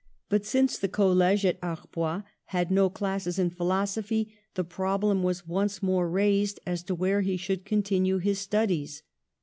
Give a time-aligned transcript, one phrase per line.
[0.29, 5.83] But, since the college at Arbois had no classes in philosophy, the problem was once
[5.83, 9.03] more raised as to where he should continue, his studies.